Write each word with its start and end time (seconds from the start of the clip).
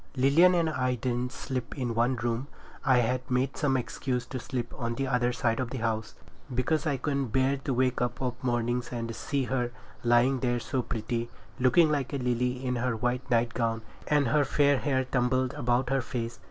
Lilian 0.15 0.55
and 0.55 0.67
I 0.67 0.95
didn't 0.95 1.31
sleep 1.31 1.77
in 1.77 1.93
one 1.93 2.15
room 2.15 2.47
now. 2.83 2.93
I 2.93 2.97
had 3.01 3.29
made 3.29 3.55
some 3.55 3.77
excuse 3.77 4.25
to 4.25 4.39
sleep 4.39 4.73
on 4.75 4.95
the 4.95 5.05
other 5.07 5.31
side 5.31 5.59
of 5.59 5.69
the 5.69 5.77
house, 5.77 6.15
because 6.55 6.87
I 6.87 6.97
couldn't 6.97 7.27
bear 7.27 7.57
to 7.57 7.71
wake 7.75 8.01
up 8.01 8.19
of 8.19 8.33
mornings 8.43 8.91
and 8.91 9.15
see 9.15 9.43
her 9.43 9.69
lying 10.03 10.39
there 10.39 10.59
so 10.59 10.81
pretty, 10.81 11.29
looking 11.59 11.91
like 11.91 12.13
a 12.13 12.17
lily 12.17 12.65
in 12.65 12.77
her 12.77 12.95
white 12.95 13.29
nightgown 13.29 13.83
and 14.07 14.29
her 14.29 14.43
fair 14.43 14.79
hair 14.79 14.97
all 14.97 15.05
tumbled 15.05 15.53
about 15.53 15.91
her 15.91 16.01
face. 16.01 16.39